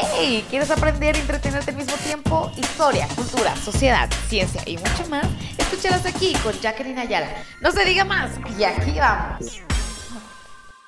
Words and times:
Hey, 0.00 0.44
¿quieres 0.48 0.70
aprender 0.70 1.16
y 1.16 1.20
entretenerte 1.20 1.72
al 1.72 1.76
mismo 1.76 1.94
tiempo? 1.96 2.52
Historia, 2.56 3.08
cultura, 3.16 3.56
sociedad, 3.56 4.08
ciencia 4.28 4.62
y 4.64 4.76
mucho 4.76 5.08
más. 5.10 5.26
Escúchalas 5.56 6.06
aquí 6.06 6.34
con 6.44 6.52
Jacqueline 6.60 7.00
Ayala. 7.00 7.28
No 7.60 7.72
se 7.72 7.84
diga 7.84 8.04
más 8.04 8.30
y 8.56 8.62
aquí 8.62 8.92
vamos. 8.96 9.60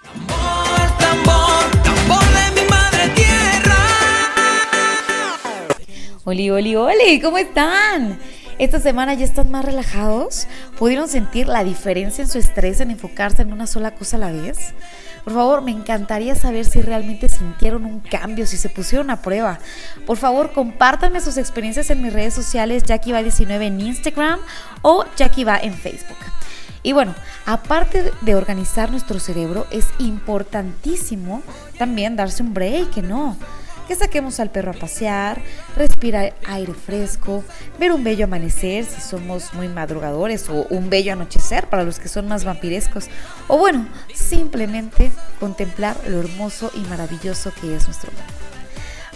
Tambor, 0.03 0.99
tambor, 0.99 1.83
tambor 1.83 2.25
de 2.25 2.61
mi 2.61 2.69
madre 2.69 3.09
tierra. 3.17 3.77
Oli, 6.25 6.51
oli, 6.51 6.77
oli, 6.77 7.21
¿cómo 7.21 7.39
están? 7.39 8.21
Esta 8.61 8.79
semana 8.79 9.15
ya 9.15 9.25
están 9.25 9.51
más 9.51 9.65
relajados. 9.65 10.47
¿Pudieron 10.79 11.09
sentir 11.09 11.49
la 11.49 11.65
diferencia 11.65 12.21
en 12.21 12.29
su 12.29 12.37
estrés 12.37 12.81
en 12.81 12.91
enfocarse 12.91 13.41
en 13.41 13.55
una 13.55 13.67
sola 13.67 13.93
cosa 13.93 14.19
a 14.19 14.21
la 14.21 14.33
vez? 14.33 14.75
Por 15.25 15.33
favor, 15.33 15.63
me 15.63 15.71
encantaría 15.71 16.35
saber 16.35 16.67
si 16.67 16.83
realmente 16.83 17.31
sintieron 17.31 17.87
un 17.87 18.01
cambio, 18.01 18.47
si 18.47 18.59
se 18.59 18.69
pusieron 18.69 19.09
a 19.09 19.23
prueba. 19.23 19.61
Por 20.05 20.19
favor, 20.19 20.53
compártanme 20.53 21.23
sus 21.23 21.39
experiencias 21.39 21.89
en 21.89 22.03
mis 22.03 22.13
redes 22.13 22.35
sociales, 22.35 22.85
JackieVa19 22.85 23.63
en 23.63 23.81
Instagram 23.81 24.41
o 24.83 25.07
JackieVa 25.17 25.61
en 25.61 25.73
Facebook. 25.73 26.19
Y 26.83 26.93
bueno, 26.93 27.15
aparte 27.47 28.13
de 28.21 28.35
organizar 28.35 28.91
nuestro 28.91 29.21
cerebro, 29.21 29.67
es 29.71 29.87
importantísimo 29.99 31.43
también 31.79 32.15
darse 32.15 32.43
un 32.43 32.53
break, 32.53 32.99
¿no? 32.99 33.39
Que 33.91 33.97
saquemos 33.97 34.39
al 34.39 34.53
perro 34.53 34.71
a 34.71 34.75
pasear, 34.75 35.43
respirar 35.77 36.33
aire 36.47 36.75
fresco, 36.75 37.43
ver 37.81 37.91
un 37.91 38.05
bello 38.05 38.27
amanecer 38.27 38.85
si 38.85 39.01
somos 39.01 39.53
muy 39.53 39.67
madrugadores 39.67 40.49
o 40.49 40.65
un 40.71 40.91
bello 40.91 41.13
anochecer 41.13 41.67
para 41.67 41.83
los 41.83 41.99
que 41.99 42.07
son 42.07 42.29
más 42.29 42.45
vampirescos. 42.45 43.09
O 43.49 43.59
bueno, 43.59 43.89
simplemente 44.15 45.11
contemplar 45.41 45.97
lo 46.07 46.21
hermoso 46.21 46.71
y 46.73 46.89
maravilloso 46.89 47.53
que 47.61 47.75
es 47.75 47.87
nuestro 47.87 48.13
mundo. 48.13 48.60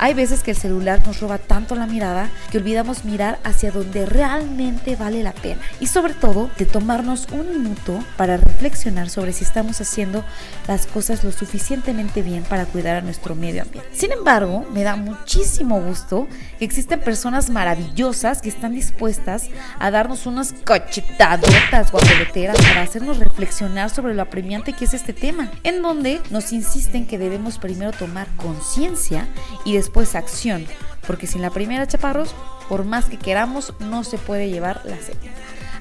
Hay 0.05 0.13
veces 0.13 0.43
que 0.43 0.51
el 0.51 0.57
celular 0.59 1.01
nos 1.07 1.21
roba 1.21 1.39
tanto 1.39 1.75
la 1.75 1.87
mirada 1.87 2.29
que 2.51 2.59
olvidamos 2.59 3.07
mirar 3.07 3.39
hacia 3.43 3.71
donde 3.71 4.05
realmente 4.05 4.97
vale 4.97 5.23
la 5.23 5.33
pena. 5.33 5.63
Y 5.81 5.87
sobre 5.87 6.13
todo, 6.13 6.51
de 6.59 6.67
tomarnos 6.67 7.27
un 7.33 7.49
minuto 7.49 8.05
para 8.19 8.37
reflexionar 8.37 9.09
sobre 9.09 9.33
si 9.33 9.45
estamos 9.45 9.81
haciendo 9.81 10.23
las 10.69 10.87
cosas 10.87 11.25
lo 11.25 11.33
suficientemente 11.33 12.21
bien 12.21 12.43
para 12.43 12.67
cuidar 12.67 12.97
a 12.97 13.01
nuestro 13.01 13.35
medio 13.35 13.63
ambiente. 13.63 13.89
Sin 13.95 14.13
embargo, 14.13 14.67
me 14.75 14.83
da 14.83 14.97
muchísimo 14.97 15.81
gusto 15.81 16.29
que 16.59 16.67
existen 16.67 17.01
personas 17.01 17.49
maravillosas 17.49 18.43
que 18.43 18.51
están 18.51 18.75
dispuestas 18.75 19.49
a 19.79 19.91
darnos 19.91 20.27
unas 20.27 20.53
cochetadotas 20.67 21.91
guapeleteras 21.91 22.59
para 22.59 22.83
hacernos 22.83 23.21
reflexionar 23.21 23.89
sobre 23.89 24.13
lo 24.13 24.21
apremiante 24.21 24.75
que 24.75 24.85
es 24.85 24.93
este 24.93 25.15
tema, 25.15 25.51
en 25.63 25.81
donde 25.81 26.21
nos 26.29 26.53
insisten 26.53 27.07
que 27.07 27.17
debemos 27.17 27.57
primero 27.57 27.93
tomar 27.93 28.27
conciencia 28.37 29.27
y 29.65 29.73
después 29.73 29.94
acción, 30.15 30.67
porque 31.07 31.27
sin 31.27 31.43
la 31.43 31.51
primera 31.51 31.87
chaparros, 31.87 32.35
por 32.69 32.85
más 32.85 33.07
que 33.07 33.19
queramos, 33.19 33.73
no 33.79 34.05
se 34.05 34.19
puede 34.19 34.51
llevar 34.51 34.81
la 34.85 34.99
segunda. 34.99 35.33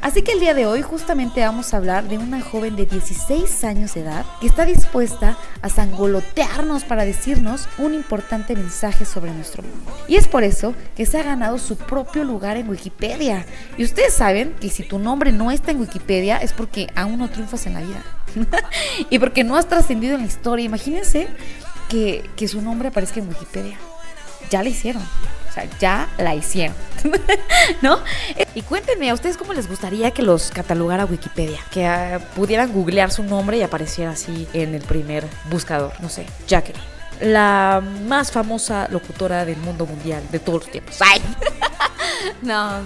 Así 0.03 0.21
que 0.21 0.33
el 0.33 0.41
día 0.41 0.53
de 0.53 0.65
hoy 0.65 0.81
justamente 0.81 1.39
vamos 1.39 1.73
a 1.73 1.77
hablar 1.77 2.09
de 2.09 2.17
una 2.17 2.41
joven 2.41 2.75
de 2.75 2.85
16 2.85 3.63
años 3.63 3.93
de 3.93 4.01
edad 4.01 4.25
que 4.41 4.47
está 4.47 4.65
dispuesta 4.65 5.37
a 5.61 5.69
sangolotearnos 5.69 6.83
para 6.83 7.05
decirnos 7.05 7.69
un 7.77 7.93
importante 7.93 8.53
mensaje 8.53 9.05
sobre 9.05 9.31
nuestro 9.31 9.63
mundo. 9.63 9.97
Y 10.09 10.17
es 10.17 10.27
por 10.27 10.43
eso 10.43 10.75
que 10.97 11.05
se 11.05 11.19
ha 11.19 11.23
ganado 11.23 11.57
su 11.57 11.77
propio 11.77 12.25
lugar 12.25 12.57
en 12.57 12.67
Wikipedia. 12.67 13.45
Y 13.77 13.85
ustedes 13.85 14.13
saben 14.13 14.53
que 14.59 14.69
si 14.69 14.83
tu 14.83 14.99
nombre 14.99 15.31
no 15.31 15.51
está 15.51 15.71
en 15.71 15.79
Wikipedia 15.79 16.35
es 16.35 16.51
porque 16.51 16.87
aún 16.95 17.17
no 17.17 17.29
triunfas 17.29 17.65
en 17.65 17.75
la 17.75 17.79
vida. 17.79 18.03
y 19.09 19.19
porque 19.19 19.45
no 19.45 19.55
has 19.55 19.69
trascendido 19.69 20.15
en 20.15 20.21
la 20.23 20.27
historia. 20.27 20.65
Imagínense 20.65 21.29
que, 21.87 22.29
que 22.35 22.49
su 22.49 22.61
nombre 22.61 22.89
aparezca 22.89 23.21
en 23.21 23.29
Wikipedia. 23.29 23.77
Ya 24.49 24.63
la 24.63 24.69
hicieron. 24.69 25.01
O 25.01 25.53
sea, 25.53 25.67
ya 25.79 26.09
la 26.17 26.33
hicieron. 26.33 26.75
¿No? 27.81 27.99
Y 28.55 28.61
cuéntenme, 28.63 29.09
¿a 29.09 29.13
ustedes 29.13 29.37
cómo 29.37 29.53
les 29.53 29.67
gustaría 29.67 30.11
que 30.11 30.23
los 30.23 30.49
catalogara 30.49 31.05
Wikipedia? 31.05 31.59
Que 31.69 31.85
ah, 31.85 32.19
pudieran 32.35 32.71
googlear 32.71 33.11
su 33.11 33.23
nombre 33.23 33.57
y 33.57 33.61
apareciera 33.61 34.11
así 34.11 34.47
en 34.53 34.73
el 34.73 34.81
primer 34.81 35.27
buscador. 35.49 35.93
No 35.99 36.09
sé, 36.09 36.25
Jacqueline. 36.47 36.83
La 37.21 37.83
más 38.07 38.31
famosa 38.31 38.87
locutora 38.89 39.45
del 39.45 39.57
mundo 39.57 39.85
mundial 39.85 40.23
de 40.31 40.39
todos 40.39 40.63
los 40.63 40.71
tiempos. 40.71 40.97
¡Ay! 41.01 41.21
no, 42.41 42.81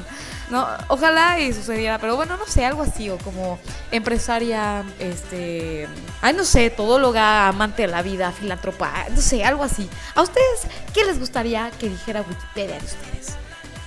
no, 0.50 0.66
ojalá 0.88 1.40
y 1.40 1.52
sucediera, 1.54 2.00
pero 2.00 2.16
bueno, 2.16 2.38
no 2.38 2.46
sé, 2.46 2.66
algo 2.66 2.84
así, 2.84 3.10
o 3.10 3.18
como 3.18 3.60
empresaria, 3.92 4.84
este, 5.00 5.88
ay, 6.22 6.34
no 6.34 6.44
sé, 6.44 6.70
todóloga, 6.70 7.48
amante 7.48 7.84
de 7.84 7.90
la 7.90 8.02
vida, 8.02 8.32
filántropa, 8.32 9.06
no 9.10 9.22
sé, 9.22 9.44
algo 9.44 9.64
así. 9.64 9.90
¿A 10.16 10.22
ustedes 10.22 10.68
qué 10.94 11.04
les 11.04 11.20
gustaría 11.20 11.70
que 11.72 11.90
dijera 11.90 12.22
Wikipedia 12.22 12.80
de 12.80 12.86
ustedes? 12.86 13.36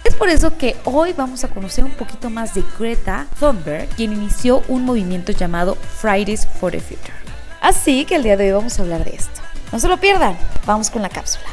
Es 0.05 0.15
por 0.15 0.29
eso 0.29 0.57
que 0.57 0.77
hoy 0.85 1.13
vamos 1.13 1.45
a 1.45 1.49
conocer 1.49 1.85
un 1.85 1.93
poquito 1.93 2.31
más 2.31 2.55
de 2.55 2.65
Greta 2.79 3.27
Thunberg, 3.39 3.89
quien 3.91 4.13
inició 4.13 4.63
un 4.69 4.85
movimiento 4.85 5.33
llamado 5.33 5.77
Fridays 5.77 6.47
for 6.59 6.73
the 6.73 6.81
Future. 6.81 7.13
Así 7.61 8.05
que 8.05 8.17
el 8.17 8.23
día 8.23 8.37
de 8.37 8.47
hoy 8.47 8.53
vamos 8.53 8.79
a 8.79 8.83
hablar 8.83 9.05
de 9.05 9.15
esto. 9.15 9.41
No 9.73 9.79
se 9.79 9.89
lo 9.89 9.99
pierdan, 9.99 10.39
vamos 10.67 10.91
con 10.91 11.03
la 11.03 11.11
cápsula. 11.11 11.47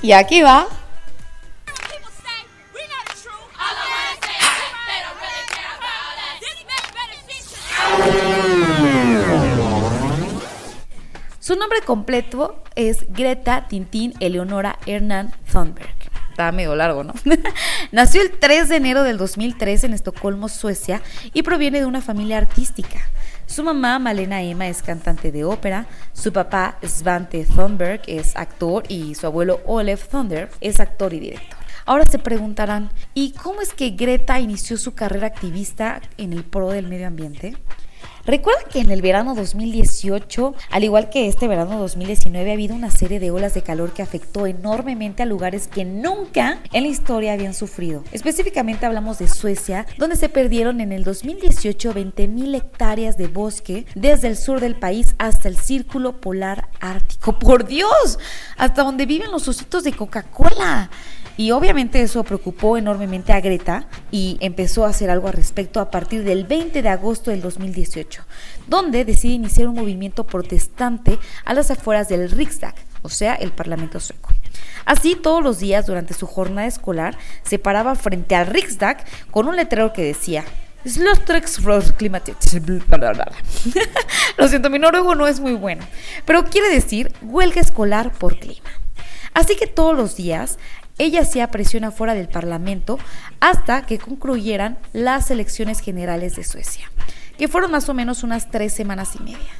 Y 0.00 0.12
aquí 0.12 0.42
va 0.42 0.66
Su 11.48 11.56
nombre 11.56 11.80
completo 11.80 12.62
es 12.74 13.06
Greta 13.08 13.68
Tintín 13.68 14.12
Eleonora 14.20 14.78
Hernán 14.84 15.32
Thunberg. 15.50 15.88
Está 16.28 16.52
medio 16.52 16.76
largo, 16.76 17.04
¿no? 17.04 17.14
Nació 17.90 18.20
el 18.20 18.32
3 18.32 18.68
de 18.68 18.76
enero 18.76 19.02
del 19.02 19.16
2003 19.16 19.84
en 19.84 19.94
Estocolmo, 19.94 20.50
Suecia, 20.50 21.00
y 21.32 21.42
proviene 21.42 21.80
de 21.80 21.86
una 21.86 22.02
familia 22.02 22.36
artística. 22.36 23.00
Su 23.46 23.64
mamá, 23.64 23.98
Malena 23.98 24.42
Emma, 24.42 24.68
es 24.68 24.82
cantante 24.82 25.32
de 25.32 25.44
ópera, 25.44 25.86
su 26.12 26.34
papá, 26.34 26.76
Svante 26.82 27.46
Thunberg, 27.46 28.02
es 28.06 28.36
actor 28.36 28.84
y 28.86 29.14
su 29.14 29.24
abuelo, 29.24 29.62
Olef 29.64 30.06
Thunberg, 30.08 30.50
es 30.60 30.80
actor 30.80 31.14
y 31.14 31.20
director. 31.20 31.58
Ahora 31.86 32.04
se 32.04 32.18
preguntarán, 32.18 32.90
¿y 33.14 33.32
cómo 33.32 33.62
es 33.62 33.72
que 33.72 33.88
Greta 33.88 34.38
inició 34.38 34.76
su 34.76 34.92
carrera 34.94 35.28
activista 35.28 36.02
en 36.18 36.34
el 36.34 36.44
pro 36.44 36.68
del 36.72 36.88
medio 36.88 37.06
ambiente? 37.06 37.56
Recuerda 38.28 38.60
que 38.70 38.80
en 38.80 38.90
el 38.90 39.00
verano 39.00 39.34
2018, 39.34 40.54
al 40.70 40.84
igual 40.84 41.08
que 41.08 41.28
este 41.28 41.48
verano 41.48 41.78
2019, 41.78 42.50
ha 42.50 42.52
habido 42.52 42.74
una 42.74 42.90
serie 42.90 43.20
de 43.20 43.30
olas 43.30 43.54
de 43.54 43.62
calor 43.62 43.94
que 43.94 44.02
afectó 44.02 44.46
enormemente 44.46 45.22
a 45.22 45.26
lugares 45.26 45.66
que 45.66 45.86
nunca 45.86 46.58
en 46.74 46.82
la 46.82 46.90
historia 46.90 47.32
habían 47.32 47.54
sufrido. 47.54 48.04
Específicamente 48.12 48.84
hablamos 48.84 49.18
de 49.18 49.28
Suecia, 49.28 49.86
donde 49.96 50.16
se 50.16 50.28
perdieron 50.28 50.82
en 50.82 50.92
el 50.92 51.04
2018 51.04 51.94
20.000 51.94 52.54
hectáreas 52.54 53.16
de 53.16 53.28
bosque 53.28 53.86
desde 53.94 54.28
el 54.28 54.36
sur 54.36 54.60
del 54.60 54.74
país 54.74 55.14
hasta 55.16 55.48
el 55.48 55.56
círculo 55.56 56.20
polar 56.20 56.68
ártico. 56.80 57.38
¡Por 57.38 57.66
Dios! 57.66 58.18
Hasta 58.58 58.82
donde 58.82 59.06
viven 59.06 59.32
los 59.32 59.48
ositos 59.48 59.84
de 59.84 59.94
Coca-Cola. 59.94 60.90
Y 61.38 61.52
obviamente 61.52 62.02
eso 62.02 62.24
preocupó 62.24 62.76
enormemente 62.76 63.32
a 63.32 63.40
Greta 63.40 63.86
y 64.10 64.38
empezó 64.40 64.84
a 64.84 64.88
hacer 64.88 65.08
algo 65.08 65.28
al 65.28 65.34
respecto 65.34 65.78
a 65.78 65.88
partir 65.88 66.24
del 66.24 66.42
20 66.44 66.82
de 66.82 66.88
agosto 66.88 67.30
del 67.30 67.40
2018, 67.40 68.24
donde 68.66 69.04
decide 69.04 69.34
iniciar 69.34 69.68
un 69.68 69.76
movimiento 69.76 70.26
protestante 70.26 71.16
a 71.44 71.54
las 71.54 71.70
afueras 71.70 72.08
del 72.08 72.28
Riksdag, 72.28 72.74
o 73.02 73.08
sea, 73.08 73.36
el 73.36 73.52
Parlamento 73.52 74.00
sueco. 74.00 74.30
Así, 74.84 75.14
todos 75.14 75.40
los 75.40 75.60
días 75.60 75.86
durante 75.86 76.12
su 76.12 76.26
jornada 76.26 76.66
escolar 76.66 77.16
se 77.44 77.60
paraba 77.60 77.94
frente 77.94 78.34
al 78.34 78.48
Riksdag 78.48 79.04
con 79.30 79.46
un 79.46 79.54
letrero 79.54 79.92
que 79.92 80.02
decía 80.02 80.44
Lo 84.38 84.48
siento, 84.48 84.70
mi 84.70 84.80
noruego 84.80 85.14
no 85.14 85.28
es 85.28 85.38
muy 85.38 85.54
bueno, 85.54 85.86
pero 86.24 86.46
quiere 86.46 86.68
decir 86.68 87.12
huelga 87.22 87.60
escolar 87.60 88.10
por 88.12 88.40
clima. 88.40 88.70
Así 89.34 89.54
que 89.54 89.68
todos 89.68 89.96
los 89.96 90.16
días 90.16 90.58
ella 90.98 91.22
hacía 91.22 91.50
presión 91.50 91.84
afuera 91.84 92.14
del 92.14 92.28
Parlamento 92.28 92.98
hasta 93.40 93.86
que 93.86 93.98
concluyeran 93.98 94.78
las 94.92 95.30
elecciones 95.30 95.80
generales 95.80 96.36
de 96.36 96.44
Suecia, 96.44 96.90
que 97.36 97.48
fueron 97.48 97.70
más 97.70 97.88
o 97.88 97.94
menos 97.94 98.22
unas 98.22 98.50
tres 98.50 98.72
semanas 98.72 99.10
y 99.18 99.22
media. 99.22 99.52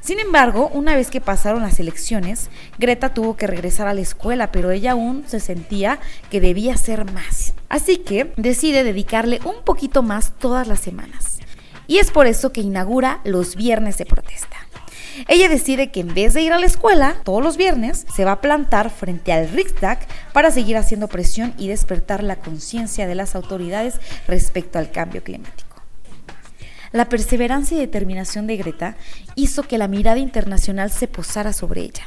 Sin 0.00 0.20
embargo, 0.20 0.70
una 0.72 0.94
vez 0.94 1.10
que 1.10 1.20
pasaron 1.20 1.62
las 1.62 1.80
elecciones, 1.80 2.48
Greta 2.78 3.12
tuvo 3.12 3.36
que 3.36 3.48
regresar 3.48 3.88
a 3.88 3.94
la 3.94 4.02
escuela, 4.02 4.52
pero 4.52 4.70
ella 4.70 4.92
aún 4.92 5.24
se 5.26 5.40
sentía 5.40 5.98
que 6.30 6.40
debía 6.40 6.74
hacer 6.74 7.10
más. 7.10 7.54
Así 7.68 7.96
que 7.96 8.32
decide 8.36 8.84
dedicarle 8.84 9.40
un 9.44 9.64
poquito 9.64 10.04
más 10.04 10.32
todas 10.38 10.68
las 10.68 10.78
semanas. 10.78 11.40
Y 11.88 11.98
es 11.98 12.12
por 12.12 12.28
eso 12.28 12.52
que 12.52 12.60
inaugura 12.60 13.20
los 13.24 13.56
viernes 13.56 13.98
de 13.98 14.06
protesta. 14.06 14.65
Ella 15.28 15.48
decide 15.48 15.90
que 15.90 16.00
en 16.00 16.14
vez 16.14 16.34
de 16.34 16.42
ir 16.42 16.52
a 16.52 16.58
la 16.58 16.66
escuela 16.66 17.16
todos 17.24 17.42
los 17.42 17.56
viernes, 17.56 18.06
se 18.14 18.24
va 18.24 18.32
a 18.32 18.40
plantar 18.40 18.90
frente 18.90 19.32
al 19.32 19.48
Riksdag 19.48 19.98
para 20.32 20.50
seguir 20.50 20.76
haciendo 20.76 21.08
presión 21.08 21.54
y 21.58 21.68
despertar 21.68 22.22
la 22.22 22.36
conciencia 22.36 23.06
de 23.06 23.14
las 23.14 23.34
autoridades 23.34 24.00
respecto 24.26 24.78
al 24.78 24.90
cambio 24.90 25.22
climático. 25.22 25.64
la 26.92 27.08
perseverancia 27.08 27.76
y 27.76 27.80
determinación 27.80 28.46
de 28.46 28.56
Greta 28.56 28.96
hizo 29.34 29.64
que 29.64 29.76
la 29.76 29.88
mirada 29.88 30.18
internacional 30.18 30.90
se 30.90 31.08
posara 31.08 31.52
sobre 31.52 31.82
ella, 31.82 32.04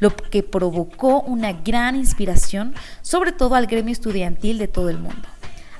lo 0.00 0.16
que 0.16 0.42
provocó 0.42 1.20
una 1.20 1.52
gran 1.52 1.94
inspiración, 1.94 2.74
sobre 3.02 3.30
todo 3.30 3.54
al 3.54 3.66
gremio 3.66 3.92
estudiantil 3.92 4.58
de 4.58 4.68
todo 4.68 4.88
el 4.88 4.98
mundo. 4.98 5.28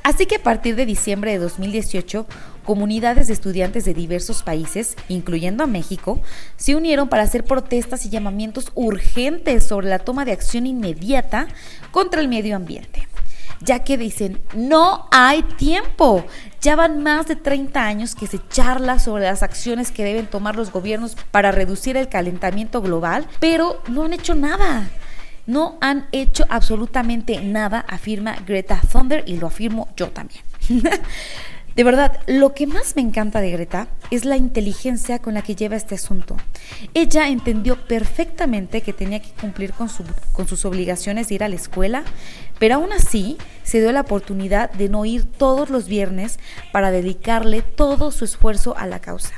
Así 0.03 0.27
que 0.27 0.37
a 0.37 0.43
partir 0.43 0.75
de 0.77 0.87
diciembre 0.87 1.33
de 1.33 1.39
2018, 1.39 2.27
comunidades 2.65 3.29
de 3.29 3.33
estudiantes 3.35 3.85
de 3.85 3.95
diversos 3.95 4.43
países, 4.43 4.97
incluyendo 5.09 5.65
a 5.65 5.69
México, 5.69 6.21
se 6.57 6.75
unieron 6.75 7.09
para 7.09 7.23
hacer 7.23 7.45
protestas 7.45 8.05
y 8.05 8.11
llamamientos 8.11 8.73
urgentes 8.75 9.65
sobre 9.65 9.89
la 9.89 10.01
toma 10.01 10.25
de 10.25 10.33
acción 10.33 10.67
inmediata 10.67 11.49
contra 11.93 12.21
el 12.21 12.29
medio 12.29 12.57
ambiente 12.57 13.09
ya 13.65 13.81
que 13.81 13.97
dicen, 13.97 14.41
no 14.55 15.07
hay 15.11 15.43
tiempo. 15.43 16.25
Ya 16.61 16.77
van 16.77 17.03
más 17.03 17.27
de 17.27 17.37
30 17.37 17.85
años 17.85 18.15
que 18.15 18.27
se 18.27 18.41
charla 18.49 18.99
sobre 18.99 19.25
las 19.25 19.43
acciones 19.43 19.91
que 19.91 20.05
deben 20.05 20.27
tomar 20.27 20.57
los 20.57 20.71
gobiernos 20.71 21.17
para 21.31 21.53
reducir 21.53 21.97
el 21.97 22.09
calentamiento 22.09 22.83
global, 22.83 23.27
pero 23.41 23.83
no 23.89 24.05
han 24.05 24.13
hecho 24.13 24.35
nada. 24.35 24.89
No 25.47 25.77
han 25.81 26.07
hecho 26.13 26.45
absolutamente 26.49 27.41
nada, 27.43 27.85
afirma 27.89 28.37
Greta 28.47 28.81
Thunder 28.81 29.25
y 29.27 29.37
lo 29.37 29.49
afirmo 29.49 29.89
yo 29.97 30.11
también. 30.11 30.43
De 31.77 31.85
verdad, 31.85 32.21
lo 32.27 32.53
que 32.53 32.67
más 32.67 32.97
me 32.97 33.03
encanta 33.03 33.41
de 33.41 33.51
Greta 33.51 33.89
es 34.11 34.27
la 34.27 34.37
inteligencia 34.37 35.21
con 35.21 35.33
la 35.33 35.41
que 35.41 35.55
lleva 35.55 35.77
este 35.77 35.95
asunto. 35.95 36.37
Ella 36.93 37.29
entendió 37.29 37.87
perfectamente 37.87 38.83
que 38.83 38.93
tenía 38.93 39.23
que 39.23 39.31
cumplir 39.31 39.73
con, 39.73 39.89
sus 39.89 40.65
obligaciones 40.67 41.29
de 41.29 41.37
ir 41.37 41.45
a 41.45 41.49
la 41.49 41.57
escuela, 41.57 42.05
pero 42.59 42.75
aún 42.75 42.93
así 42.93 43.39
se 43.63 43.81
dio 43.81 43.91
la 43.93 44.03
oportunidad 44.03 44.71
de 44.73 44.91
no 44.91 45.07
ir 45.07 45.25
todos 45.25 45.71
los 45.71 45.89
viernes 45.89 46.39
para 46.73 46.91
dedicarle 46.91 47.63
todo 47.63 48.11
su 48.11 48.27
esfuerzo 48.27 48.77
a 48.77 48.87
la 48.87 49.01
causa. 49.01 49.33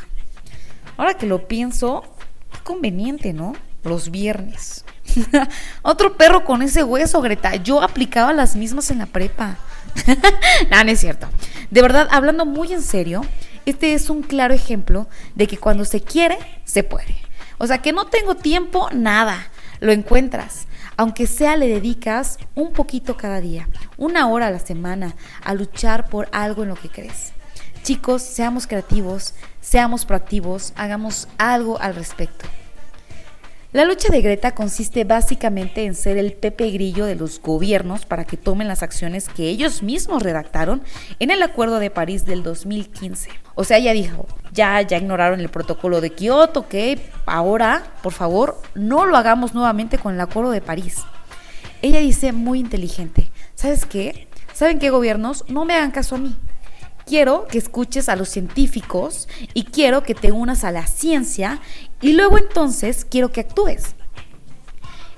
Ahora 0.97 1.15
que 1.15 1.27
lo 1.27 1.47
pienso, 1.47 2.03
qué 2.51 2.59
conveniente, 2.65 3.33
¿no? 3.33 3.53
Los 3.85 4.11
viernes. 4.11 4.85
Otro 5.83 6.17
perro 6.17 6.45
con 6.45 6.63
ese 6.63 6.83
hueso, 6.83 7.21
Greta. 7.21 7.57
Yo 7.57 7.83
aplicaba 7.83 8.33
las 8.33 8.57
mismas 8.57 8.91
en 8.91 8.99
la 8.99 9.07
prepa. 9.07 9.59
no, 10.71 10.85
no 10.85 10.91
es 10.91 11.01
cierto. 11.01 11.29
De 11.71 11.83
verdad, 11.83 12.09
hablando 12.11 12.47
muy 12.47 12.73
en 12.73 12.83
serio, 12.83 13.23
este 13.67 13.95
es 13.95 14.11
un 14.11 14.23
claro 14.23 14.55
ejemplo 14.55 15.07
de 15.35 15.47
que 15.47 15.59
cuando 15.59 15.85
se 15.85 16.01
quiere, 16.01 16.39
se 16.65 16.83
puede. 16.83 17.17
O 17.59 17.67
sea, 17.67 17.79
que 17.79 17.93
no 17.93 18.07
tengo 18.07 18.35
tiempo, 18.35 18.89
nada. 18.93 19.49
Lo 19.81 19.93
encuentras. 19.93 20.67
Aunque 20.97 21.27
sea, 21.27 21.57
le 21.57 21.69
dedicas 21.69 22.39
un 22.55 22.73
poquito 22.73 23.17
cada 23.17 23.41
día, 23.41 23.69
una 23.97 24.29
hora 24.29 24.47
a 24.47 24.51
la 24.51 24.61
semana, 24.61 25.17
a 25.43 25.55
luchar 25.55 26.09
por 26.09 26.29
algo 26.33 26.63
en 26.63 26.69
lo 26.69 26.77
que 26.77 26.89
crees. 26.89 27.33
Chicos, 27.83 28.23
seamos 28.23 28.67
creativos, 28.67 29.35
seamos 29.61 30.05
proactivos, 30.05 30.73
hagamos 30.77 31.27
algo 31.37 31.81
al 31.81 31.97
respecto. 31.97 32.47
La 33.75 33.85
lucha 33.85 34.07
de 34.09 34.21
Greta 34.21 34.53
consiste 34.53 35.03
básicamente 35.03 35.85
en 35.85 35.97
ser 35.97 36.17
el 36.17 36.33
Pepe 36.35 36.71
Grillo 36.71 37.07
de 37.07 37.17
los 37.17 37.43
gobiernos 37.43 38.07
para 38.07 38.25
que 38.25 38.37
tomen 38.37 38.69
las 38.69 38.85
acciones 38.85 39.29
que 39.29 39.49
ellos 39.49 39.83
mismos 39.83 40.23
redactaron 40.23 40.81
en 41.19 41.33
el 41.33 41.43
Acuerdo 41.43 41.81
de 41.81 41.91
París 41.91 42.25
del 42.25 42.45
2015. 42.45 43.31
O 43.57 43.65
sea, 43.65 43.79
ella 43.79 43.93
dijo, 43.93 44.29
ya, 44.53 44.81
ya 44.83 44.99
ignoraron 44.99 45.41
el 45.41 45.49
protocolo 45.49 46.01
de 46.01 46.11
Kioto, 46.11 46.69
que 46.69 47.01
ahora, 47.27 47.83
por 48.01 48.13
favor, 48.13 48.63
no 48.77 49.07
lo 49.07 49.17
hagamos 49.17 49.55
nuevamente 49.55 49.99
con 49.99 50.15
el 50.15 50.21
Acuerdo 50.21 50.53
de 50.53 50.61
París. 50.61 51.03
Ella 51.83 51.99
dice 51.99 52.31
muy 52.31 52.61
inteligente, 52.61 53.33
¿sabes 53.57 53.87
qué? 53.87 54.29
¿Saben 54.53 54.79
qué 54.79 54.91
gobiernos? 54.91 55.47
No 55.49 55.65
me 55.65 55.75
hagan 55.75 55.91
caso 55.91 56.15
a 56.15 56.19
mí. 56.19 56.37
Quiero 57.07 57.47
que 57.47 57.59
escuches 57.59 58.09
a 58.09 58.17
los 58.17 58.29
científicos 58.29 59.29
y 59.53 59.65
quiero 59.65 60.03
que 60.03 60.15
te 60.15 60.33
unas 60.33 60.65
a 60.65 60.73
la 60.73 60.87
ciencia 60.87 61.61
y 62.01 62.13
luego 62.13 62.39
entonces 62.39 63.05
quiero 63.09 63.31
que 63.31 63.41
actúes. 63.41 63.95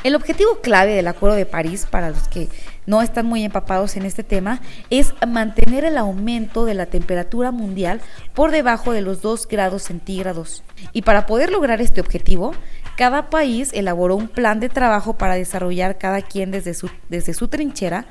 El 0.07 0.15
objetivo 0.15 0.61
clave 0.63 0.95
del 0.95 1.09
Acuerdo 1.09 1.37
de 1.37 1.47
París, 1.47 1.87
para 1.91 2.11
los 2.11 2.29
que 2.29 2.49
no 2.87 3.03
están 3.03 3.27
muy 3.27 3.43
empapados 3.43 3.97
en 3.97 4.05
este 4.05 4.23
tema, 4.23 4.61
es 4.89 5.13
mantener 5.27 5.85
el 5.85 5.99
aumento 5.99 6.65
de 6.65 6.75
la 6.75 6.87
temperatura 6.87 7.51
mundial 7.51 8.01
por 8.33 8.53
debajo 8.53 8.93
de 8.93 9.01
los 9.01 9.21
2 9.21 9.49
grados 9.49 9.83
centígrados. 9.83 10.63
Y 10.93 11.03
para 11.03 11.27
poder 11.27 11.51
lograr 11.51 11.81
este 11.81 12.01
objetivo, 12.01 12.55
cada 12.97 13.31
país 13.31 13.71
elaboró 13.73 14.15
un 14.15 14.29
plan 14.29 14.61
de 14.61 14.69
trabajo 14.69 15.19
para 15.19 15.35
desarrollar 15.35 15.99
cada 15.99 16.23
quien 16.23 16.53
desde 16.53 16.75
su, 16.75 16.89
desde 17.09 17.35
su 17.35 17.49
trinchera 17.49 18.07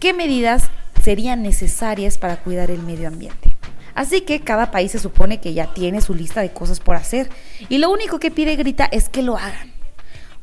qué 0.00 0.12
medidas 0.12 0.64
serían 1.08 1.42
necesarias 1.42 2.18
para 2.18 2.36
cuidar 2.36 2.70
el 2.70 2.82
medio 2.82 3.08
ambiente. 3.08 3.56
Así 3.94 4.20
que 4.20 4.40
cada 4.40 4.70
país 4.70 4.92
se 4.92 4.98
supone 4.98 5.40
que 5.40 5.54
ya 5.54 5.72
tiene 5.72 6.02
su 6.02 6.12
lista 6.12 6.42
de 6.42 6.52
cosas 6.52 6.80
por 6.80 6.96
hacer 6.96 7.30
y 7.70 7.78
lo 7.78 7.88
único 7.88 8.18
que 8.18 8.30
pide 8.30 8.56
Grita 8.56 8.84
es 8.92 9.08
que 9.08 9.22
lo 9.22 9.38
hagan. 9.38 9.72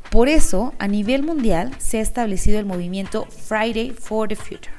Por 0.09 0.27
eso, 0.27 0.73
a 0.79 0.87
nivel 0.87 1.21
mundial 1.21 1.71
se 1.77 1.99
ha 1.99 2.01
establecido 2.01 2.57
el 2.57 2.65
movimiento 2.65 3.27
Friday 3.27 3.91
for 3.91 4.27
the 4.27 4.35
Future. 4.35 4.73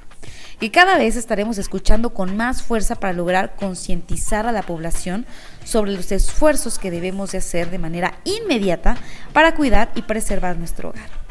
Y 0.60 0.70
cada 0.70 0.98
vez 0.98 1.14
estaremos 1.14 1.56
escuchando 1.56 2.10
con 2.10 2.36
más 2.36 2.64
fuerza 2.64 2.96
para 2.96 3.12
lograr 3.12 3.54
concientizar 3.54 4.44
a 4.44 4.50
la 4.50 4.62
población 4.62 5.24
sobre 5.64 5.92
los 5.92 6.10
esfuerzos 6.10 6.80
que 6.80 6.90
debemos 6.90 7.30
de 7.30 7.38
hacer 7.38 7.70
de 7.70 7.78
manera 7.78 8.18
inmediata 8.24 8.96
para 9.32 9.54
cuidar 9.54 9.92
y 9.94 10.02
preservar 10.02 10.58
nuestro 10.58 10.88
hogar. 10.88 11.25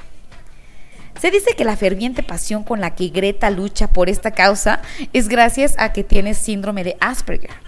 Se 1.21 1.31
dice 1.31 1.56
que 1.56 1.65
la 1.65 1.77
ferviente 1.77 2.23
pasión 2.23 2.63
con 2.63 2.81
la 2.81 2.95
que 2.95 3.07
Greta 3.07 3.50
lucha 3.50 3.88
por 3.88 4.09
esta 4.09 4.31
causa 4.31 4.81
es 5.13 5.27
gracias 5.27 5.75
a 5.77 5.94
que 5.94 6.03
tiene 6.03 6.33
síndrome 6.33 6.83
de 6.83 6.97
Asperger. 7.00 7.65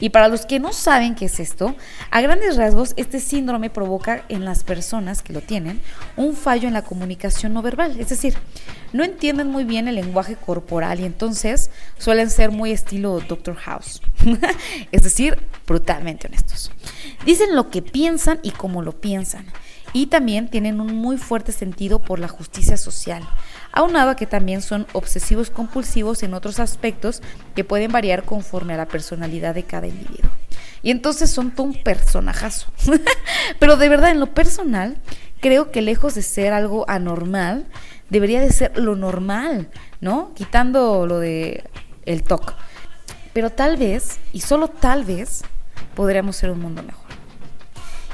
Y 0.00 0.10
para 0.10 0.28
los 0.28 0.46
que 0.46 0.60
no 0.60 0.72
saben 0.72 1.14
qué 1.14 1.24
es 1.24 1.40
esto, 1.40 1.74
a 2.10 2.20
grandes 2.20 2.56
rasgos 2.56 2.94
este 2.96 3.20
síndrome 3.20 3.70
provoca 3.70 4.24
en 4.28 4.44
las 4.44 4.62
personas 4.62 5.22
que 5.22 5.32
lo 5.32 5.40
tienen 5.40 5.80
un 6.16 6.36
fallo 6.36 6.68
en 6.68 6.74
la 6.74 6.82
comunicación 6.82 7.52
no 7.52 7.62
verbal, 7.62 7.98
es 7.98 8.08
decir, 8.08 8.34
no 8.92 9.02
entienden 9.02 9.48
muy 9.48 9.64
bien 9.64 9.88
el 9.88 9.96
lenguaje 9.96 10.36
corporal 10.36 11.00
y 11.00 11.04
entonces 11.04 11.70
suelen 11.98 12.30
ser 12.30 12.50
muy 12.52 12.70
estilo 12.70 13.20
Doctor 13.20 13.56
House, 13.56 14.00
es 14.92 15.02
decir, 15.02 15.38
brutalmente 15.66 16.28
honestos. 16.28 16.70
Dicen 17.24 17.56
lo 17.56 17.70
que 17.70 17.82
piensan 17.82 18.38
y 18.42 18.52
cómo 18.52 18.82
lo 18.82 19.00
piensan 19.00 19.46
y 19.92 20.06
también 20.06 20.48
tienen 20.48 20.80
un 20.80 20.94
muy 20.94 21.16
fuerte 21.16 21.52
sentido 21.52 22.00
por 22.00 22.18
la 22.18 22.28
justicia 22.28 22.76
social, 22.76 23.22
aunado 23.72 24.10
a 24.10 24.16
que 24.16 24.26
también 24.26 24.62
son 24.62 24.86
obsesivos 24.92 25.50
compulsivos 25.50 26.22
en 26.22 26.34
otros 26.34 26.58
aspectos 26.58 27.22
que 27.54 27.64
pueden 27.64 27.92
variar 27.92 28.24
conforme 28.24 28.74
a 28.74 28.78
la 28.78 28.86
personalidad 28.86 29.54
de 29.54 29.64
cada 29.64 29.86
individuo. 29.86 30.30
Y 30.82 30.90
entonces 30.90 31.30
son 31.30 31.50
todo 31.50 31.66
un 31.66 31.82
personajazo. 31.82 32.70
Pero 33.58 33.76
de 33.76 33.88
verdad, 33.88 34.10
en 34.10 34.20
lo 34.20 34.32
personal, 34.34 34.98
creo 35.40 35.70
que 35.70 35.82
lejos 35.82 36.14
de 36.14 36.22
ser 36.22 36.52
algo 36.52 36.84
anormal, 36.88 37.66
debería 38.10 38.40
de 38.40 38.52
ser 38.52 38.78
lo 38.78 38.94
normal, 38.96 39.68
¿no? 40.00 40.32
Quitando 40.34 41.06
lo 41.06 41.18
de 41.18 41.64
el 42.04 42.22
TOC. 42.22 42.54
Pero 43.32 43.50
tal 43.50 43.76
vez, 43.76 44.18
y 44.32 44.40
solo 44.40 44.68
tal 44.68 45.04
vez, 45.04 45.42
podríamos 45.94 46.36
ser 46.36 46.50
un 46.50 46.60
mundo 46.60 46.82
mejor. 46.82 47.07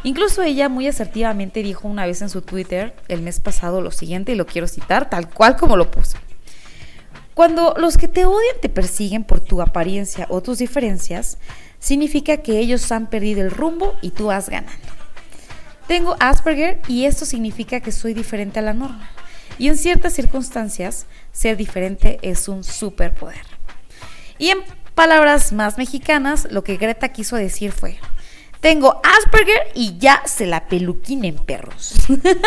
Incluso 0.04 0.42
ella 0.42 0.68
muy 0.68 0.86
asertivamente 0.86 1.62
dijo 1.62 1.88
una 1.88 2.06
vez 2.06 2.20
en 2.20 2.28
su 2.28 2.42
Twitter 2.42 2.94
el 3.08 3.22
mes 3.22 3.40
pasado 3.40 3.80
lo 3.80 3.90
siguiente 3.90 4.32
y 4.32 4.34
lo 4.34 4.46
quiero 4.46 4.68
citar 4.68 5.08
tal 5.08 5.30
cual 5.30 5.56
como 5.56 5.76
lo 5.76 5.90
puso. 5.90 6.18
Cuando 7.32 7.74
los 7.78 7.96
que 7.96 8.06
te 8.06 8.26
odian 8.26 8.60
te 8.60 8.68
persiguen 8.68 9.24
por 9.24 9.40
tu 9.40 9.62
apariencia 9.62 10.26
o 10.28 10.42
tus 10.42 10.58
diferencias, 10.58 11.38
significa 11.80 12.36
que 12.36 12.58
ellos 12.58 12.92
han 12.92 13.08
perdido 13.08 13.40
el 13.40 13.50
rumbo 13.50 13.96
y 14.02 14.10
tú 14.10 14.30
has 14.30 14.50
ganado. 14.50 14.76
Tengo 15.88 16.16
Asperger 16.20 16.80
y 16.86 17.06
esto 17.06 17.24
significa 17.24 17.80
que 17.80 17.90
soy 17.90 18.14
diferente 18.14 18.58
a 18.58 18.62
la 18.62 18.74
norma. 18.74 19.10
Y 19.58 19.68
en 19.68 19.76
ciertas 19.76 20.12
circunstancias, 20.12 21.06
ser 21.32 21.56
diferente 21.56 22.18
es 22.22 22.46
un 22.48 22.62
superpoder. 22.62 23.46
Y 24.38 24.50
en 24.50 24.58
palabras 24.94 25.52
más 25.52 25.78
mexicanas, 25.78 26.46
lo 26.50 26.62
que 26.62 26.76
Greta 26.76 27.08
quiso 27.08 27.36
decir 27.36 27.72
fue, 27.72 27.98
tengo 28.64 28.98
Asperger 29.04 29.60
y 29.74 29.98
ya 29.98 30.22
se 30.24 30.46
la 30.46 30.68
peluquina 30.68 31.26
en 31.26 31.36
perros. 31.36 31.96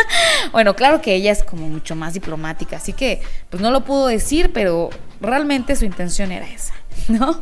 bueno, 0.52 0.76
claro 0.76 1.00
que 1.00 1.14
ella 1.14 1.32
es 1.32 1.44
como 1.44 1.70
mucho 1.70 1.96
más 1.96 2.16
diplomática, 2.16 2.78
así 2.78 2.92
que 2.92 3.22
pues 3.52 3.62
no 3.62 3.70
lo 3.70 3.86
puedo 3.86 4.08
decir, 4.08 4.52
pero 4.52 4.90
realmente 5.22 5.76
su 5.76 5.86
intención 5.86 6.32
era 6.32 6.50
esa, 6.50 6.74
¿no? 7.08 7.40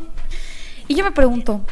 Y 0.88 0.94
yo 0.94 1.04
me 1.04 1.12
pregunto, 1.12 1.64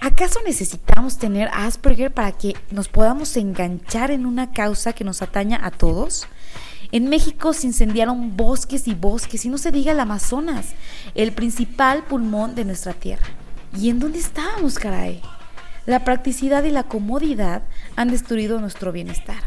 ¿acaso 0.00 0.38
necesitamos 0.46 1.18
tener 1.18 1.50
Asperger 1.52 2.12
para 2.14 2.30
que 2.30 2.54
nos 2.70 2.86
podamos 2.86 3.36
enganchar 3.36 4.12
en 4.12 4.24
una 4.24 4.52
causa 4.52 4.92
que 4.92 5.02
nos 5.02 5.20
ataña 5.20 5.58
a 5.64 5.72
todos? 5.72 6.28
En 6.92 7.08
México 7.08 7.54
se 7.54 7.66
incendiaron 7.66 8.36
bosques 8.36 8.86
y 8.86 8.94
bosques, 8.94 9.44
y 9.44 9.48
no 9.48 9.58
se 9.58 9.72
diga 9.72 9.90
el 9.90 9.98
Amazonas, 9.98 10.74
el 11.16 11.32
principal 11.32 12.04
pulmón 12.04 12.54
de 12.54 12.64
nuestra 12.64 12.92
tierra. 12.92 13.26
¿Y 13.76 13.90
en 13.90 13.98
dónde 13.98 14.20
estábamos, 14.20 14.78
caray? 14.78 15.20
La 15.84 16.04
practicidad 16.04 16.62
y 16.62 16.70
la 16.70 16.84
comodidad 16.84 17.62
han 17.96 18.08
destruido 18.08 18.60
nuestro 18.60 18.92
bienestar. 18.92 19.42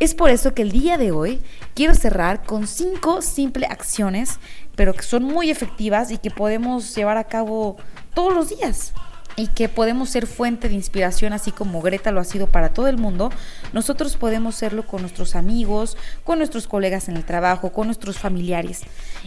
Es 0.00 0.14
por 0.14 0.30
eso 0.30 0.54
que 0.54 0.62
el 0.62 0.72
día 0.72 0.96
de 0.96 1.12
hoy 1.12 1.42
quiero 1.74 1.94
cerrar 1.94 2.42
con 2.44 2.66
cinco 2.66 3.20
simples 3.20 3.68
acciones, 3.70 4.38
pero 4.76 4.94
que 4.94 5.02
son 5.02 5.24
muy 5.24 5.50
efectivas 5.50 6.10
y 6.10 6.16
que 6.16 6.30
podemos 6.30 6.94
llevar 6.94 7.18
a 7.18 7.24
cabo 7.24 7.76
todos 8.14 8.32
los 8.32 8.48
días. 8.48 8.92
y 9.36 9.46
que 9.46 9.68
podemos 9.68 10.10
ser 10.10 10.26
fuente 10.26 10.68
de 10.68 10.74
inspiración 10.74 11.32
así 11.32 11.52
como 11.52 11.80
Greta 11.80 12.10
lo 12.10 12.18
ha 12.18 12.24
sido 12.24 12.48
para 12.48 12.70
todo 12.70 12.88
el 12.88 12.98
mundo, 12.98 13.30
nosotros 13.72 14.16
podemos 14.16 14.56
serlo 14.56 14.84
con 14.84 15.00
nuestros 15.02 15.36
amigos, 15.36 15.96
con 16.24 16.38
nuestros 16.38 16.66
colegas 16.66 17.08
en 17.08 17.16
el 17.16 17.24
trabajo, 17.24 17.72
con 17.72 17.86
nuestros 17.86 18.18
familiares 18.18 18.80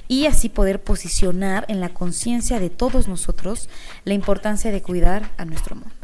y 0.09 0.25
así 0.25 0.49
poder 0.49 0.83
posicionar 0.83 1.63
en 1.69 1.79
la 1.79 1.93
conciencia 1.93 2.59
de 2.59 2.69
todos 2.69 3.07
nosotros 3.07 3.69
la 4.03 4.13
importancia 4.13 4.69
de 4.69 4.81
cuidar 4.81 5.29
a 5.37 5.45
nuestro 5.45 5.77
mundo. 5.77 6.00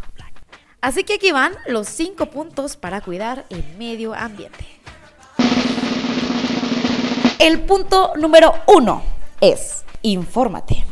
Así 0.80 1.04
que 1.04 1.16
aquí 1.16 1.32
van 1.32 1.54
los 1.66 1.88
cinco 1.88 2.28
puntos 2.28 2.78
para 2.78 3.02
cuidar 3.02 3.46
el 3.50 3.64
medio 3.78 4.14
ambiente. 4.14 4.66
El 7.40 7.62
punto 7.62 8.14
número 8.16 8.54
uno 8.68 9.02
es 9.42 9.84
infórmate. 10.04 10.86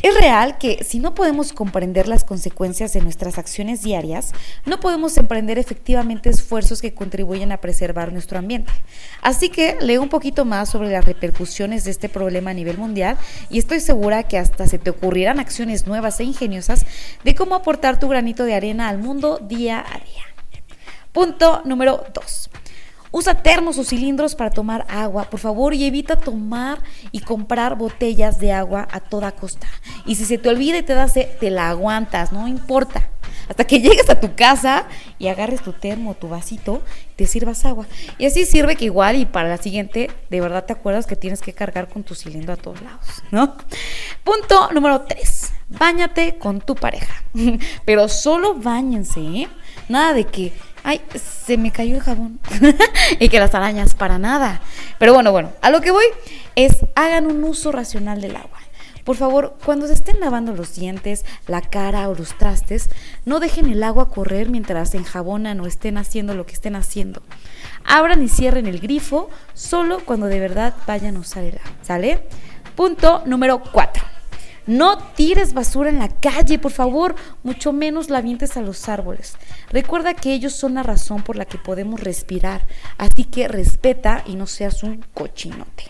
Es 0.00 0.14
real 0.14 0.58
que 0.58 0.84
si 0.84 1.00
no 1.00 1.14
podemos 1.14 1.52
comprender 1.52 2.06
las 2.06 2.22
consecuencias 2.22 2.92
de 2.92 3.00
nuestras 3.00 3.36
acciones 3.36 3.82
diarias, 3.82 4.32
no 4.64 4.78
podemos 4.78 5.16
emprender 5.16 5.58
efectivamente 5.58 6.30
esfuerzos 6.30 6.80
que 6.80 6.94
contribuyan 6.94 7.50
a 7.50 7.56
preservar 7.56 8.12
nuestro 8.12 8.38
ambiente. 8.38 8.72
Así 9.22 9.48
que 9.48 9.76
leo 9.80 10.00
un 10.00 10.08
poquito 10.08 10.44
más 10.44 10.68
sobre 10.68 10.90
las 10.90 11.04
repercusiones 11.04 11.82
de 11.82 11.90
este 11.90 12.08
problema 12.08 12.50
a 12.50 12.54
nivel 12.54 12.78
mundial 12.78 13.18
y 13.50 13.58
estoy 13.58 13.80
segura 13.80 14.22
que 14.22 14.38
hasta 14.38 14.68
se 14.68 14.78
te 14.78 14.90
ocurrirán 14.90 15.40
acciones 15.40 15.88
nuevas 15.88 16.20
e 16.20 16.24
ingeniosas 16.24 16.86
de 17.24 17.34
cómo 17.34 17.56
aportar 17.56 17.98
tu 17.98 18.06
granito 18.06 18.44
de 18.44 18.54
arena 18.54 18.88
al 18.88 18.98
mundo 18.98 19.38
día 19.38 19.80
a 19.80 19.98
día. 19.98 20.24
Punto 21.12 21.62
número 21.64 22.04
2. 22.14 22.50
Usa 23.10 23.42
termos 23.42 23.78
o 23.78 23.84
cilindros 23.84 24.34
para 24.34 24.50
tomar 24.50 24.86
agua, 24.88 25.24
por 25.24 25.40
favor, 25.40 25.74
y 25.74 25.84
evita 25.84 26.16
tomar 26.16 26.82
y 27.12 27.20
comprar 27.20 27.76
botellas 27.76 28.38
de 28.38 28.52
agua 28.52 28.86
a 28.90 29.00
toda 29.00 29.32
costa. 29.32 29.66
Y 30.06 30.16
si 30.16 30.24
se 30.24 30.38
te 30.38 30.48
olvida 30.48 30.78
y 30.78 30.82
te 30.82 30.94
da 30.94 31.08
sed, 31.08 31.28
te 31.40 31.50
la 31.50 31.70
aguantas, 31.70 32.32
no 32.32 32.48
importa. 32.48 33.08
Hasta 33.48 33.64
que 33.64 33.80
llegues 33.80 34.08
a 34.10 34.20
tu 34.20 34.34
casa 34.34 34.86
y 35.18 35.28
agarres 35.28 35.62
tu 35.62 35.72
termo 35.72 36.14
tu 36.14 36.28
vasito, 36.28 36.82
te 37.16 37.26
sirvas 37.26 37.64
agua. 37.64 37.86
Y 38.18 38.26
así 38.26 38.44
sirve 38.44 38.76
que 38.76 38.84
igual 38.84 39.16
y 39.16 39.24
para 39.24 39.48
la 39.48 39.56
siguiente, 39.56 40.10
de 40.30 40.40
verdad 40.40 40.64
te 40.64 40.72
acuerdas 40.72 41.06
que 41.06 41.16
tienes 41.16 41.40
que 41.40 41.52
cargar 41.52 41.88
con 41.88 42.04
tu 42.04 42.14
cilindro 42.14 42.52
a 42.52 42.56
todos 42.56 42.80
lados, 42.82 43.06
¿no? 43.30 43.56
Punto 44.24 44.70
número 44.72 45.02
3. 45.02 45.52
Báñate 45.70 46.38
con 46.38 46.60
tu 46.60 46.74
pareja. 46.74 47.22
Pero 47.84 48.08
solo 48.08 48.54
bañense, 48.54 49.20
¿eh? 49.20 49.48
Nada 49.88 50.12
de 50.12 50.24
que 50.24 50.52
ay, 50.84 51.00
se 51.14 51.56
me 51.56 51.70
cayó 51.70 51.96
el 51.96 52.02
jabón. 52.02 52.40
y 53.20 53.28
que 53.28 53.38
las 53.38 53.54
arañas 53.54 53.94
para 53.94 54.18
nada. 54.18 54.60
Pero 54.98 55.14
bueno, 55.14 55.32
bueno, 55.32 55.52
a 55.62 55.70
lo 55.70 55.80
que 55.80 55.90
voy 55.90 56.06
es 56.56 56.76
hagan 56.94 57.26
un 57.26 57.44
uso 57.44 57.72
racional 57.72 58.20
del 58.20 58.36
agua. 58.36 58.58
Por 59.08 59.16
favor, 59.16 59.56
cuando 59.64 59.86
se 59.86 59.94
estén 59.94 60.20
lavando 60.20 60.52
los 60.52 60.74
dientes, 60.74 61.24
la 61.46 61.62
cara 61.62 62.10
o 62.10 62.14
los 62.14 62.36
trastes, 62.36 62.90
no 63.24 63.40
dejen 63.40 63.70
el 63.70 63.82
agua 63.82 64.10
correr 64.10 64.50
mientras 64.50 64.90
se 64.90 64.98
enjabonan 64.98 65.60
o 65.60 65.66
estén 65.66 65.96
haciendo 65.96 66.34
lo 66.34 66.44
que 66.44 66.52
estén 66.52 66.76
haciendo. 66.76 67.22
Abran 67.84 68.22
y 68.22 68.28
cierren 68.28 68.66
el 68.66 68.80
grifo 68.80 69.30
solo 69.54 70.00
cuando 70.04 70.26
de 70.26 70.40
verdad 70.40 70.74
vayan 70.86 71.16
a 71.16 71.20
usar 71.20 71.44
el 71.44 71.56
agua. 71.56 71.72
¿Sale? 71.82 72.28
Punto 72.76 73.22
número 73.24 73.62
4. 73.62 74.07
No 74.68 74.98
tires 74.98 75.54
basura 75.54 75.88
en 75.88 75.98
la 75.98 76.10
calle, 76.10 76.58
por 76.58 76.72
favor, 76.72 77.14
mucho 77.42 77.72
menos 77.72 78.10
la 78.10 78.18
avientes 78.18 78.58
a 78.58 78.60
los 78.60 78.86
árboles. 78.90 79.38
Recuerda 79.70 80.12
que 80.12 80.34
ellos 80.34 80.52
son 80.52 80.74
la 80.74 80.82
razón 80.82 81.22
por 81.22 81.36
la 81.36 81.46
que 81.46 81.56
podemos 81.56 82.00
respirar, 82.00 82.66
así 82.98 83.24
que 83.24 83.48
respeta 83.48 84.22
y 84.26 84.34
no 84.34 84.46
seas 84.46 84.82
un 84.82 85.02
cochinote. 85.14 85.84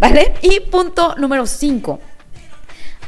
¿Vale? 0.00 0.34
Y 0.42 0.58
punto 0.58 1.14
número 1.14 1.46
5. 1.46 2.00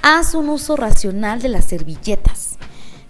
Haz 0.02 0.34
un 0.34 0.48
uso 0.48 0.76
racional 0.76 1.42
de 1.42 1.48
las 1.48 1.64
servilletas. 1.64 2.59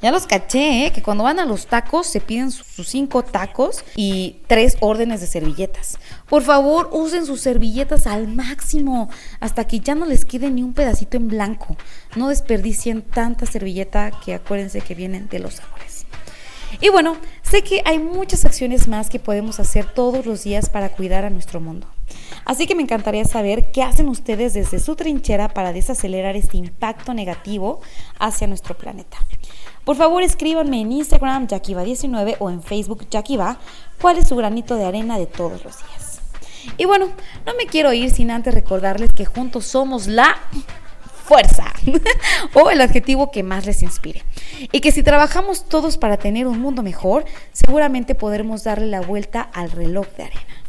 Ya 0.02 0.10
los 0.10 0.26
caché, 0.26 0.86
¿eh? 0.86 0.92
que 0.92 1.02
cuando 1.02 1.24
van 1.24 1.38
a 1.40 1.44
los 1.44 1.66
tacos 1.66 2.06
se 2.06 2.20
piden 2.20 2.50
sus 2.50 2.88
cinco 2.88 3.22
tacos 3.22 3.84
y 3.96 4.38
tres 4.46 4.78
órdenes 4.80 5.20
de 5.20 5.26
servilletas. 5.26 5.98
Por 6.26 6.42
favor, 6.42 6.88
usen 6.92 7.26
sus 7.26 7.42
servilletas 7.42 8.06
al 8.06 8.26
máximo, 8.26 9.10
hasta 9.40 9.66
que 9.66 9.80
ya 9.80 9.94
no 9.94 10.06
les 10.06 10.24
quede 10.24 10.50
ni 10.50 10.62
un 10.62 10.72
pedacito 10.72 11.18
en 11.18 11.28
blanco. 11.28 11.76
No 12.16 12.28
desperdicien 12.28 13.02
tanta 13.02 13.44
servilleta 13.44 14.10
que 14.24 14.32
acuérdense 14.32 14.80
que 14.80 14.94
vienen 14.94 15.28
de 15.28 15.38
los 15.38 15.60
árboles. 15.60 16.06
Y 16.80 16.88
bueno, 16.88 17.16
sé 17.42 17.62
que 17.62 17.82
hay 17.84 17.98
muchas 17.98 18.46
acciones 18.46 18.88
más 18.88 19.10
que 19.10 19.18
podemos 19.18 19.60
hacer 19.60 19.84
todos 19.84 20.24
los 20.24 20.44
días 20.44 20.70
para 20.70 20.88
cuidar 20.90 21.26
a 21.26 21.30
nuestro 21.30 21.60
mundo. 21.60 21.86
Así 22.46 22.66
que 22.66 22.74
me 22.74 22.82
encantaría 22.82 23.24
saber 23.24 23.70
qué 23.70 23.82
hacen 23.82 24.08
ustedes 24.08 24.54
desde 24.54 24.78
su 24.78 24.96
trinchera 24.96 25.48
para 25.48 25.72
desacelerar 25.72 26.36
este 26.36 26.56
impacto 26.56 27.12
negativo 27.12 27.80
hacia 28.18 28.46
nuestro 28.46 28.78
planeta. 28.78 29.18
Por 29.90 29.96
favor, 29.96 30.22
escríbanme 30.22 30.82
en 30.82 30.92
Instagram 30.92 31.48
Yakiva19 31.48 32.36
o 32.38 32.48
en 32.48 32.62
Facebook 32.62 33.08
Yakiva 33.10 33.58
cuál 34.00 34.18
es 34.18 34.28
su 34.28 34.36
granito 34.36 34.76
de 34.76 34.84
arena 34.84 35.18
de 35.18 35.26
todos 35.26 35.64
los 35.64 35.78
días. 35.78 36.20
Y 36.78 36.84
bueno, 36.84 37.08
no 37.44 37.54
me 37.56 37.66
quiero 37.66 37.92
ir 37.92 38.12
sin 38.12 38.30
antes 38.30 38.54
recordarles 38.54 39.10
que 39.10 39.24
juntos 39.24 39.64
somos 39.66 40.06
la 40.06 40.36
fuerza 41.24 41.72
o 42.54 42.70
el 42.70 42.80
adjetivo 42.82 43.32
que 43.32 43.42
más 43.42 43.66
les 43.66 43.82
inspire. 43.82 44.22
Y 44.70 44.78
que 44.78 44.92
si 44.92 45.02
trabajamos 45.02 45.64
todos 45.64 45.98
para 45.98 46.18
tener 46.18 46.46
un 46.46 46.60
mundo 46.60 46.84
mejor, 46.84 47.24
seguramente 47.50 48.14
podremos 48.14 48.62
darle 48.62 48.86
la 48.86 49.00
vuelta 49.00 49.40
al 49.40 49.72
reloj 49.72 50.06
de 50.16 50.22
arena. 50.22 50.59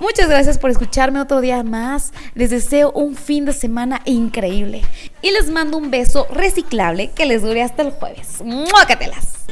Muchas 0.00 0.28
gracias 0.28 0.58
por 0.58 0.70
escucharme 0.70 1.20
otro 1.20 1.40
día 1.40 1.62
más. 1.62 2.12
Les 2.34 2.50
deseo 2.50 2.92
un 2.92 3.16
fin 3.16 3.44
de 3.44 3.52
semana 3.52 4.02
increíble. 4.04 4.82
Y 5.22 5.30
les 5.30 5.50
mando 5.50 5.76
un 5.78 5.90
beso 5.90 6.26
reciclable 6.30 7.10
que 7.10 7.26
les 7.26 7.42
dure 7.42 7.62
hasta 7.62 7.82
el 7.82 7.90
jueves. 7.90 8.42
¡Muácatelas! 8.44 9.46